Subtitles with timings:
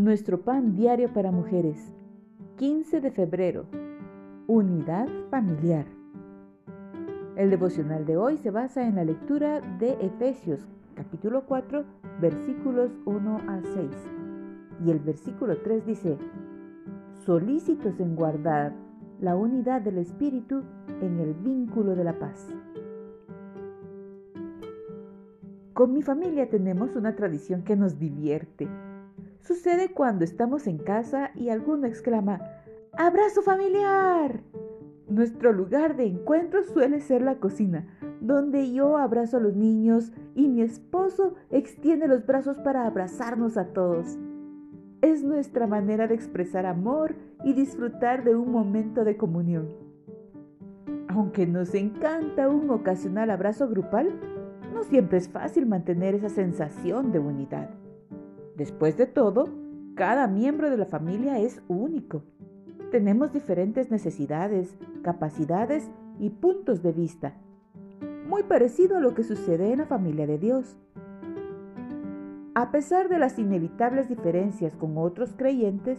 [0.00, 1.76] Nuestro pan diario para mujeres.
[2.56, 3.66] 15 de febrero.
[4.46, 5.84] Unidad familiar.
[7.36, 11.84] El devocional de hoy se basa en la lectura de Efesios capítulo 4
[12.18, 13.90] versículos 1 a 6.
[14.86, 16.16] Y el versículo 3 dice,
[17.26, 18.72] solícitos en guardar
[19.20, 20.62] la unidad del Espíritu
[21.02, 22.48] en el vínculo de la paz.
[25.74, 28.66] Con mi familia tenemos una tradición que nos divierte
[29.42, 32.40] Sucede cuando estamos en casa y alguno exclama,
[32.92, 34.42] ¡Abrazo familiar!
[35.08, 37.86] Nuestro lugar de encuentro suele ser la cocina,
[38.20, 43.72] donde yo abrazo a los niños y mi esposo extiende los brazos para abrazarnos a
[43.72, 44.18] todos.
[45.00, 49.70] Es nuestra manera de expresar amor y disfrutar de un momento de comunión.
[51.08, 54.20] Aunque nos encanta un ocasional abrazo grupal,
[54.72, 57.70] no siempre es fácil mantener esa sensación de unidad.
[58.56, 59.48] Después de todo,
[59.94, 62.22] cada miembro de la familia es único.
[62.90, 67.34] Tenemos diferentes necesidades, capacidades y puntos de vista,
[68.28, 70.76] muy parecido a lo que sucede en la familia de Dios.
[72.54, 75.98] A pesar de las inevitables diferencias con otros creyentes,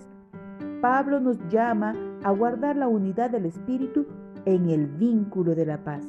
[0.81, 4.05] Pablo nos llama a guardar la unidad del Espíritu
[4.45, 6.05] en el vínculo de la paz.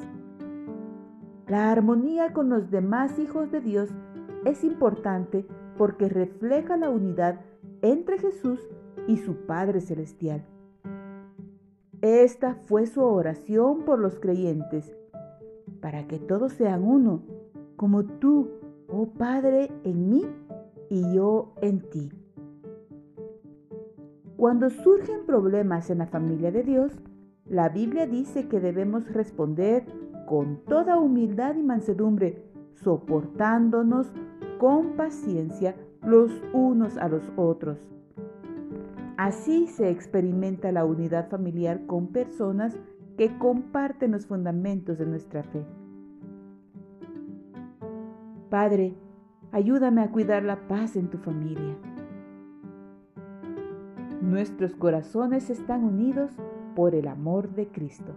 [1.46, 3.90] La armonía con los demás hijos de Dios
[4.44, 7.40] es importante porque refleja la unidad
[7.80, 8.60] entre Jesús
[9.06, 10.44] y su Padre Celestial.
[12.00, 14.92] Esta fue su oración por los creyentes,
[15.80, 17.22] para que todos sean uno,
[17.76, 18.50] como tú,
[18.88, 20.26] oh Padre, en mí
[20.90, 22.10] y yo en ti.
[24.36, 26.92] Cuando surgen problemas en la familia de Dios,
[27.46, 29.84] la Biblia dice que debemos responder
[30.26, 32.42] con toda humildad y mansedumbre,
[32.74, 34.12] soportándonos
[34.62, 35.74] con paciencia
[36.04, 37.78] los unos a los otros.
[39.16, 42.78] Así se experimenta la unidad familiar con personas
[43.18, 45.64] que comparten los fundamentos de nuestra fe.
[48.50, 48.94] Padre,
[49.50, 51.76] ayúdame a cuidar la paz en tu familia.
[54.20, 56.30] Nuestros corazones están unidos
[56.76, 58.12] por el amor de Cristo.